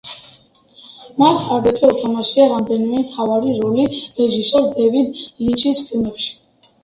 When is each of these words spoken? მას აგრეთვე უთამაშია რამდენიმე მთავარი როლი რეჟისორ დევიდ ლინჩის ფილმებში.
მას 1.23 1.41
აგრეთვე 1.57 1.89
უთამაშია 1.95 2.47
რამდენიმე 2.53 3.03
მთავარი 3.03 3.53
როლი 3.59 3.85
რეჟისორ 4.21 4.65
დევიდ 4.79 5.19
ლინჩის 5.45 5.85
ფილმებში. 5.91 6.35